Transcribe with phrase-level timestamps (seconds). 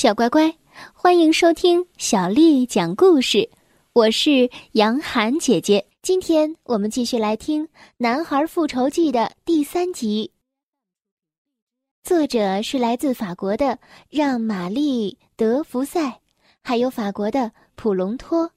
[0.00, 0.56] 小乖乖，
[0.94, 3.50] 欢迎收听小丽讲故事。
[3.92, 5.86] 我是杨涵姐姐。
[6.00, 7.66] 今天我们继续来听
[7.98, 10.32] 《男孩复仇记》的第三集。
[12.02, 13.78] 作者是来自法国的
[14.08, 16.18] 让·玛丽·德福塞，
[16.62, 18.50] 还有法国的普隆托，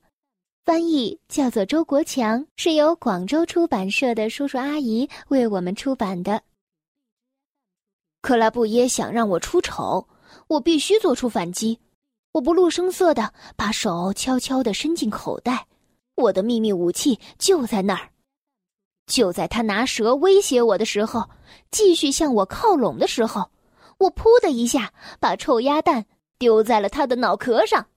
[0.64, 6.42] 翻译叫做周国强，是由广州出版社的叔叔阿姨为我们出版的。
[8.22, 10.08] 克拉布耶想让我出丑。
[10.48, 11.80] 我必须做出反击，
[12.34, 15.68] 我不露声色的把手悄悄的伸进口袋，
[16.16, 18.10] 我的秘密武器就在那儿。
[19.06, 21.30] 就在他拿蛇威胁我的时候，
[21.72, 23.52] 继续向我靠拢的时候，
[23.98, 26.06] 我噗的一下把臭鸭蛋
[26.38, 27.88] 丢在了他的脑壳上。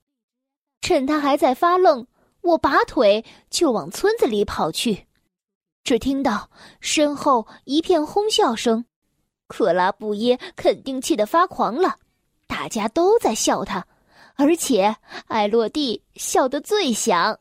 [0.80, 2.06] 趁他还在发愣，
[2.42, 5.06] 我拔腿就往村子里跑去，
[5.84, 8.84] 只听到身后一片哄笑声，
[9.46, 11.98] 克拉布耶肯定气得发狂了。
[12.46, 13.86] 大家都在笑他，
[14.34, 14.96] 而且
[15.26, 17.38] 艾洛蒂笑得最响。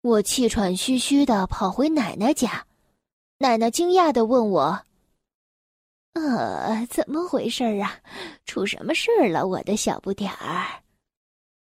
[0.00, 2.66] 我气喘吁吁的跑回奶奶家，
[3.38, 4.80] 奶奶惊讶的问我
[6.14, 8.00] ：“呃，怎么回事啊？
[8.46, 10.82] 出什么事了，我的小不点儿？”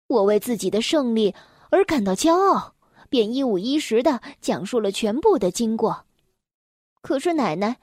[0.08, 1.34] 我为自己的胜利
[1.70, 2.76] 而感到骄傲，
[3.10, 6.06] 便一五一十的讲述了全部的经过。
[7.02, 7.78] 可是奶奶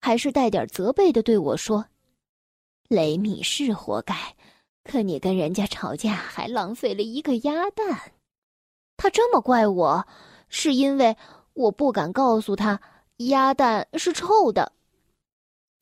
[0.00, 1.86] 还是带点责备的对我说。
[2.88, 4.14] 雷米是活该，
[4.82, 8.12] 可你跟人家吵架还浪费了一个鸭蛋。
[8.96, 10.06] 他这么怪我，
[10.48, 11.14] 是因为
[11.52, 12.80] 我不敢告诉他
[13.18, 14.72] 鸭蛋是臭的。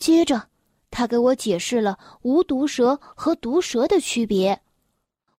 [0.01, 0.49] 接着，
[0.91, 4.61] 他给我解释了无毒蛇和毒蛇的区别。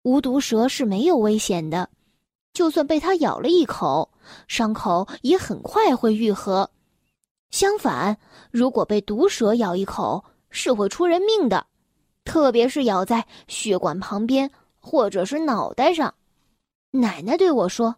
[0.04, 1.90] 无毒蛇是没有危险的，
[2.54, 4.10] 就算被它咬了一口，
[4.48, 6.72] 伤口也很快会愈合。
[7.52, 8.18] 相反，
[8.52, 11.68] 如果被毒蛇咬一口，是会出人命的，
[12.24, 16.14] 特别是咬在血管旁边或者是脑袋上。
[16.92, 17.96] 奶奶对我说：“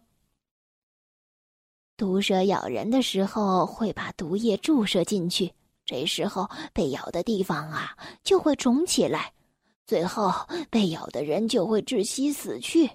[1.96, 5.52] 毒蛇咬人的时候会把毒液注射进去，
[5.84, 9.32] 这时候被咬的地方啊就会肿起来，
[9.86, 10.32] 最后
[10.70, 12.90] 被咬的人就会窒息死去。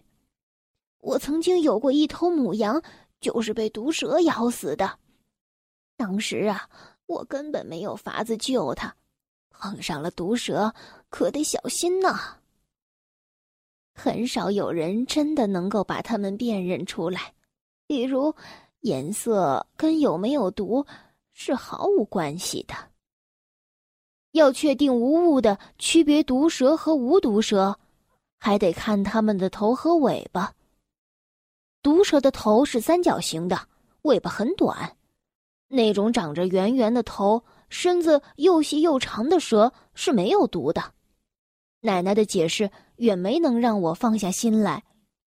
[0.99, 2.81] 我曾经有过一头母羊，
[3.21, 4.99] 就是被毒蛇咬死的。
[5.95, 6.69] 当时啊，
[7.05, 8.93] 我根本没有法子救它。”
[9.59, 10.73] 碰上了毒蛇，
[11.09, 12.37] 可得小心呐。
[13.93, 17.33] 很少有人真的能够把它们辨认出来，
[17.87, 18.33] 比如
[18.81, 20.85] 颜色跟有没有毒
[21.31, 22.75] 是毫无关系的。
[24.31, 27.79] 要确定无误的区别毒蛇和无毒蛇，
[28.37, 30.53] 还得看它们的头和尾巴。
[31.81, 33.69] 毒蛇的头是三角形的，
[34.01, 34.97] 尾巴很短，
[35.69, 37.41] 那种长着圆圆的头。
[37.69, 40.93] 身子又细又长的蛇是没有毒的。
[41.81, 44.83] 奶奶的解释远没能让我放下心来，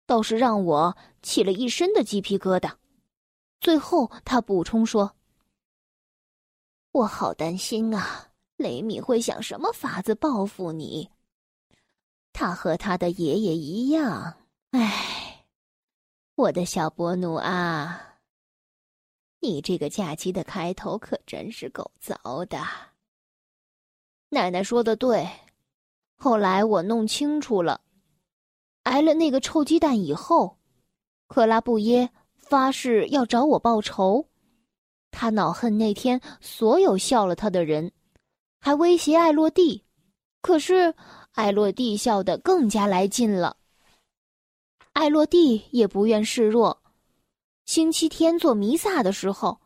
[0.05, 2.71] 倒是让我起了一身的鸡皮疙瘩。
[3.59, 5.15] 最后，她补充说
[6.93, 11.09] ：“我好担心啊，雷米会想什么法子报复你？
[12.31, 14.37] 他和他的爷爷一样。
[14.71, 15.45] 唉，
[16.35, 18.13] 我的小伯努啊。”
[19.45, 22.59] 你这个假期的开头可真是够糟的。
[24.29, 25.29] 奶奶说的对，
[26.17, 27.81] 后来我弄清楚了，
[28.83, 30.57] 挨了那个臭鸡蛋以后，
[31.27, 34.27] 克拉布耶发誓要找我报仇。
[35.11, 37.91] 他恼恨那天所有笑了他的人，
[38.59, 39.83] 还威胁艾洛蒂。
[40.41, 40.93] 可是
[41.33, 43.57] 艾洛蒂笑得更加来劲了。
[44.93, 46.81] 艾洛蒂也不愿示弱。
[47.65, 49.59] 星期天做弥撒的时候，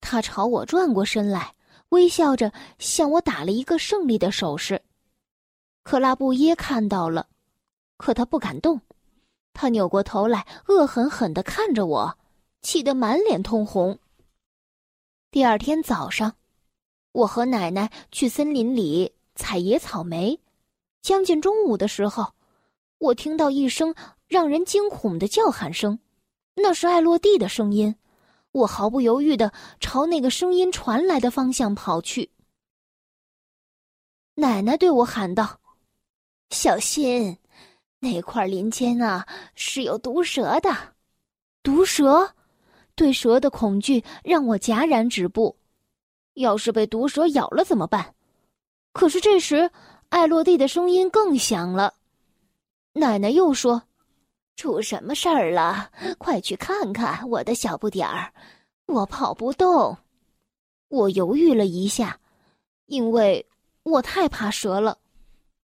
[0.00, 1.54] 他朝我转过身来，
[1.90, 4.82] 微笑着向我打了一个胜利的手势。
[5.84, 7.28] 克拉布耶看到了，
[7.96, 8.80] 可他不敢动。
[9.52, 12.18] 他扭过头来，恶狠狠地看着我，
[12.62, 13.98] 气得满脸通红。
[15.30, 16.34] 第二天早上，
[17.12, 20.40] 我和奶奶去森林里采野草莓。
[21.00, 22.34] 将近中午的时候，
[22.98, 23.94] 我听到一声
[24.26, 26.00] 让人惊恐的叫喊声。
[26.58, 27.94] 那是艾洛蒂的声音，
[28.50, 32.30] 我毫不犹豫的朝那个声音传来的方向跑去。
[34.34, 35.60] 奶奶对我喊道
[36.50, 37.36] ：“小心，
[38.00, 40.74] 那块林间啊是有毒蛇的。”
[41.62, 42.34] 毒蛇，
[42.94, 45.56] 对蛇的恐惧让我戛然止步。
[46.34, 48.14] 要是被毒蛇咬了怎么办？
[48.92, 49.70] 可是这时，
[50.08, 51.92] 艾洛蒂的声音更响了。
[52.94, 53.85] 奶奶又说。
[54.56, 55.90] 出什么事儿了？
[56.18, 58.32] 快去看看我的小不点儿！
[58.86, 59.96] 我跑不动。
[60.88, 62.18] 我犹豫了一下，
[62.86, 63.46] 因为
[63.82, 64.98] 我太怕蛇了。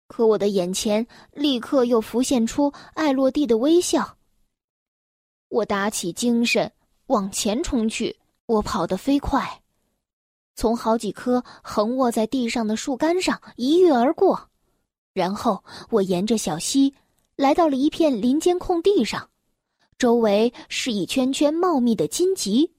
[0.07, 4.17] 可我的眼前立刻又浮现出艾洛蒂的微笑。
[5.47, 6.71] 我打起精神
[7.05, 9.61] 往前冲去，我跑得飞快，
[10.55, 14.49] 从好几棵横卧在地上的树干上一跃而过，
[15.13, 16.93] 然后我沿着小溪
[17.35, 19.29] 来到了一片林间空地上，
[19.97, 22.73] 周围是一圈圈茂密的荆棘。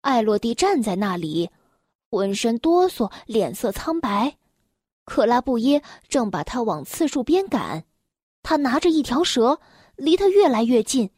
[0.00, 1.50] 艾洛蒂站在那里，
[2.10, 4.36] 浑身哆嗦，脸色苍白。
[5.04, 7.84] 克拉布耶正把他往刺树边赶，
[8.42, 9.60] 他拿着一条蛇，
[9.96, 11.10] 离他越来越近。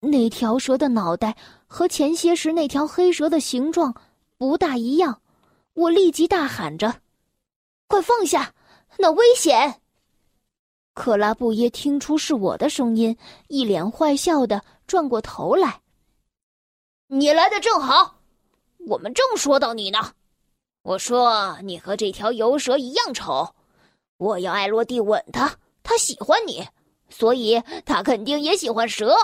[0.00, 1.36] 那条蛇的脑袋
[1.66, 3.94] 和前些时那条黑蛇的形状
[4.38, 5.20] 不大一样，
[5.74, 7.02] 我立即大喊着
[7.86, 8.54] ：“快放下，
[8.98, 9.79] 那危险！”
[11.00, 13.16] 克拉布耶听出是我的声音，
[13.48, 15.80] 一脸坏笑的转过头来
[17.08, 18.16] ：“你来的正好，
[18.86, 20.12] 我们正说到你呢。
[20.82, 23.54] 我说你和这条游蛇一样丑，
[24.18, 26.68] 我要艾洛蒂吻他，他喜欢你，
[27.08, 29.16] 所以他肯定也喜欢蛇。”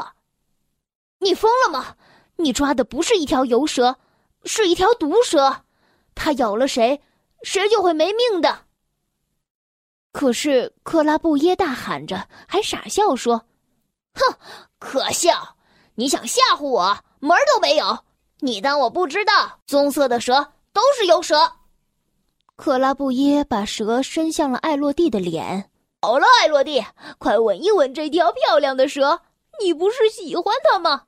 [1.20, 1.94] 你疯了吗？
[2.36, 3.98] 你抓的不是一条游蛇，
[4.44, 5.64] 是一条毒蛇，
[6.14, 7.02] 它咬了谁，
[7.42, 8.64] 谁就会没命的。
[10.16, 13.44] 可是克拉布耶大喊着，还傻笑说
[14.16, 14.34] ：“哼，
[14.78, 15.56] 可笑！
[15.96, 17.98] 你想吓唬我，门儿都没有！
[18.38, 21.52] 你当我不知道，棕色的蛇都是油蛇。”
[22.56, 25.70] 克拉布耶把蛇伸向了艾洛蒂的脸。
[26.00, 26.82] 好了，艾洛蒂，
[27.18, 29.20] 快吻一吻这条漂亮的蛇。
[29.60, 31.02] 你不是喜欢它吗？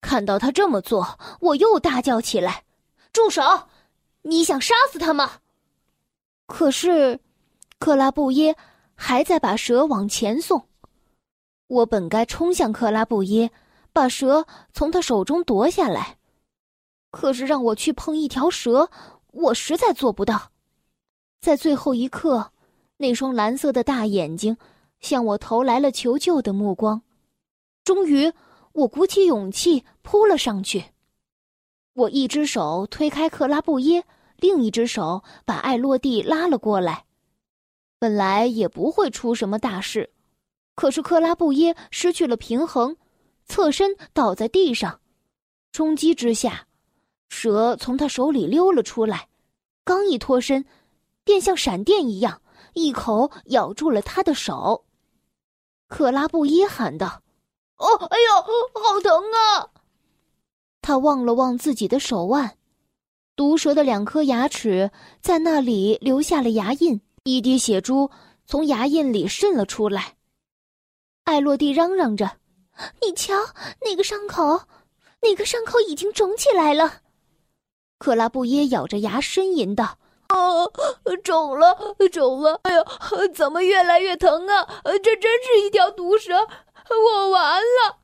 [0.00, 2.64] 看到他这么做，我又大叫起来
[3.14, 3.68] ：“住手！
[4.22, 5.34] 你想杀死他吗？”
[6.48, 7.20] 可是，
[7.78, 8.56] 克拉布耶
[8.94, 10.68] 还在把蛇往前送。
[11.68, 13.50] 我本该冲向克拉布耶，
[13.92, 16.18] 把蛇从他手中夺下来，
[17.10, 18.90] 可是让我去碰一条蛇，
[19.32, 20.50] 我实在做不到。
[21.40, 22.52] 在最后一刻，
[22.96, 24.56] 那双蓝色的大眼睛
[25.00, 27.02] 向我投来了求救的目光。
[27.84, 28.32] 终于，
[28.72, 30.86] 我鼓起勇气扑了上去。
[31.94, 34.04] 我一只手推开克拉布耶，
[34.36, 37.04] 另一只手把艾洛蒂拉了过来。
[37.98, 40.10] 本来也不会出什么大事，
[40.74, 42.96] 可是克拉布耶失去了平衡，
[43.46, 45.00] 侧身倒在地上。
[45.72, 46.66] 冲击之下，
[47.28, 49.28] 蛇从他手里溜了出来，
[49.84, 50.64] 刚一脱身，
[51.24, 52.40] 便像闪电一样，
[52.74, 54.84] 一口咬住了他的手。
[55.88, 57.22] 克拉布耶喊道。
[57.76, 59.70] 哦，哎呦，好疼啊！
[60.82, 62.56] 他望了望自己的手腕，
[63.36, 64.90] 毒蛇的两颗牙齿
[65.20, 67.00] 在那里留下了牙印，
[67.36, 68.10] 一滴血珠
[68.46, 70.16] 从牙印里渗了出来。
[71.24, 72.38] 艾洛蒂嚷嚷着
[73.02, 73.34] ：“你瞧，
[73.82, 74.62] 那个伤口，
[75.20, 77.02] 那个伤口已经肿起来了。”
[77.98, 79.98] 克拉布耶咬着牙呻吟道
[80.32, 80.72] ：“哦，
[81.22, 81.76] 肿了，
[82.10, 82.58] 肿了！
[82.62, 82.82] 哎呀，
[83.34, 84.80] 怎么越来越疼啊？
[85.02, 86.34] 这真是一条毒蛇！”
[86.88, 87.98] 我完了！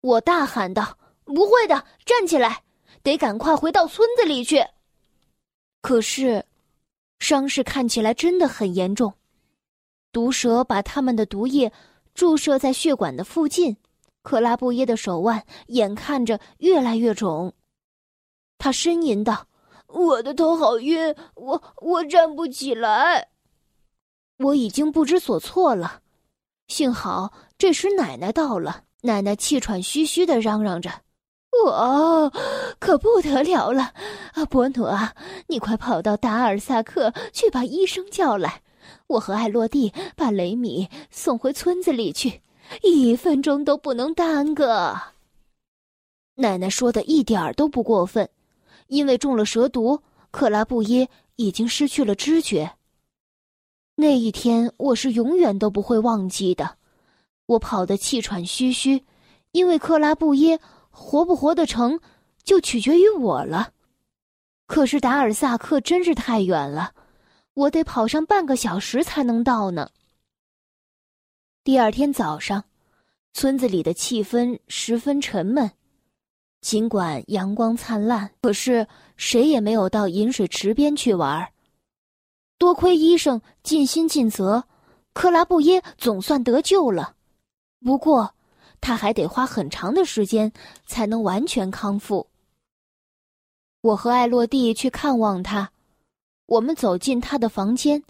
[0.00, 2.62] 我大喊道：“不会的，站起来，
[3.02, 4.64] 得赶快回到村子里去。”
[5.82, 6.46] 可是，
[7.24, 9.14] 伤势看起来真的很严重。
[10.12, 11.72] 毒蛇把他们的毒液
[12.14, 13.78] 注射在血管的附近，
[14.22, 17.54] 克拉布耶的手腕眼看着越来越肿。
[18.58, 19.46] 他呻吟道
[19.88, 23.28] ：“我的头好晕，我我站不起来。”
[24.38, 26.02] 我已经不知所措了。
[26.68, 30.90] 幸好这时奶奶到了，奶奶气喘吁吁的嚷嚷着
[31.64, 32.30] ：“我
[32.78, 33.92] 可不得了了！
[34.34, 35.14] 啊，波努啊，
[35.54, 38.60] 你快跑到达尔萨克去把医生叫来，
[39.06, 42.42] 我和艾洛蒂把雷米送回村子里去，
[42.82, 45.00] 一分钟都不能耽搁。”
[46.34, 48.28] 奶奶说的一点儿都不过分，
[48.88, 52.72] 因为中了蛇毒，克拉布耶已经失去了知觉。
[53.94, 56.78] 那一天我是永远都不会忘记的，
[57.46, 59.04] 我跑得气喘吁吁，
[59.52, 60.58] 因为克拉布耶
[60.90, 62.00] 活不活得成，
[62.42, 63.70] 就取决于我了。
[64.66, 66.94] 可是达尔萨克真是太远了，
[67.52, 69.90] 我得跑上半个小时才能到呢。
[71.62, 72.64] 第二天早上，
[73.32, 75.70] 村子里的气氛十分沉闷，
[76.60, 81.50] 尽管阳光灿烂，可是谁也没有到饮水池边去玩。
[82.58, 84.64] 多亏医生尽心尽责，
[85.12, 87.14] 克拉布耶总算得救了。
[87.84, 88.34] 不过，
[88.80, 90.52] 他还得花很长的时间
[90.86, 92.26] 才能完全康复。
[93.84, 95.70] 我和艾洛蒂去看望他，
[96.46, 98.02] 我们走进他的房间，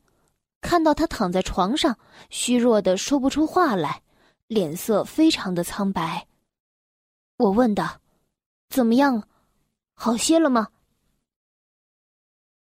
[0.61, 1.99] 看到他躺在床上，
[2.31, 4.01] 虚弱的说不出话来，
[4.47, 6.29] 脸色非常的苍白。
[7.39, 8.01] 我问道
[8.71, 9.27] ：“怎么样，
[9.95, 10.69] 好些了吗？”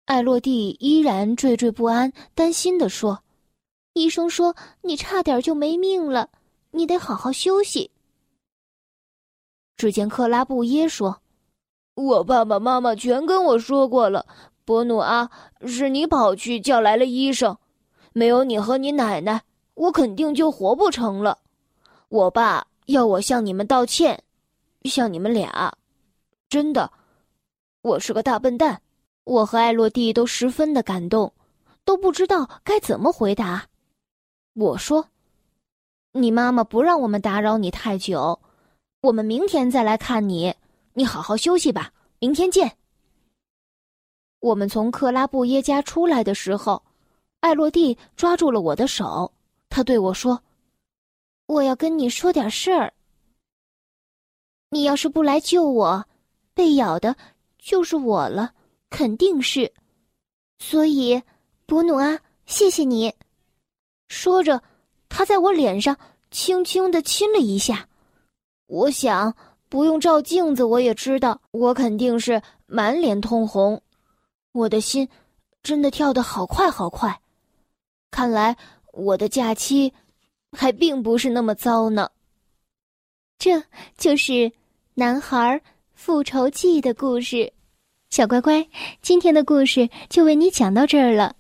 [0.07, 3.23] 艾洛蒂依然惴惴不安，担心的说
[3.95, 6.31] ：“医生说你差点就没命了，
[6.73, 7.93] 你得好好休息。”
[9.79, 11.23] 只见克拉布耶说
[11.99, 14.25] ：“我爸爸妈妈全跟我说过了，
[14.65, 15.29] 伯努阿，
[15.67, 17.59] 是你跑去叫来了医生，
[18.13, 19.43] 没有你和你奶奶，
[19.75, 21.39] 我肯定就活不成了。
[22.09, 24.23] 我爸要我向你们道歉，
[24.85, 25.77] 向你们俩，
[26.49, 26.93] 真的，
[27.83, 28.81] 我是个大笨蛋。”
[29.29, 31.35] 我和艾洛蒂都十分的感动，
[31.85, 33.67] 都不知道该怎么回答。
[34.55, 35.05] 我说
[36.15, 38.41] ：“你妈妈不让我们打扰你太久，
[39.03, 40.55] 我们明天再来看你。
[40.99, 42.77] 你好好休息吧，明天见。”
[44.41, 46.83] 我们从克拉布耶家出来的时候，
[47.39, 49.33] 艾洛蒂抓住了我的手，
[49.69, 50.43] 他对我说
[51.47, 52.93] ：“我要跟你说点事儿。
[54.71, 56.05] 你要是不来救我，
[56.53, 57.17] 被咬的
[57.59, 58.55] 就是我了。”
[58.91, 59.73] 肯定是，
[60.59, 61.23] 所以，
[61.67, 63.15] 伯努阿，谢谢你。
[64.09, 64.61] 说着，
[65.09, 65.97] 他在我脸上
[66.33, 67.87] 轻轻的亲了一下。
[68.67, 69.37] 我想，
[69.69, 73.81] 不用照镜子，我也知道，我肯定是满脸通红。
[74.53, 75.09] 我的心
[75.63, 77.21] 真的跳得好快好快。
[78.11, 78.57] 看来
[78.93, 79.93] 我的假期
[80.53, 82.09] 还并不是那么糟呢。
[83.39, 83.63] 这
[83.97, 84.51] 就是
[84.95, 85.61] 男孩
[85.93, 87.53] 复仇记的故事。
[88.11, 88.67] 小乖乖，
[89.03, 91.37] 今天的故事就为你讲到这儿了。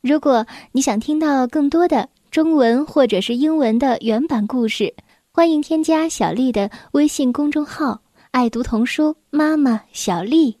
[0.00, 4.94] 如果你想听到更多的中文或者是英文的原版故事，
[5.36, 8.02] 欢迎添加小丽的微信公众号
[8.32, 10.56] “爱读童书妈妈小丽”。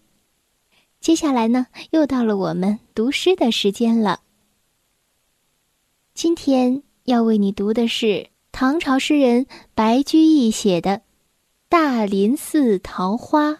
[1.00, 4.20] 接下来呢，又到了我们读诗的时间了。
[6.12, 10.90] 今天要为你读的是唐朝诗人白居易写的
[11.70, 13.52] 《大林寺桃花》。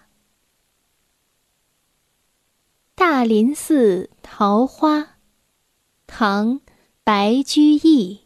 [2.95, 5.17] 大林寺桃花，
[6.07, 6.61] 唐·
[7.03, 8.26] 白居易。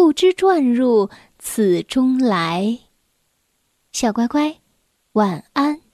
[0.00, 2.78] 不知转入此中来。
[3.90, 4.60] 小乖乖，
[5.14, 5.87] 晚安。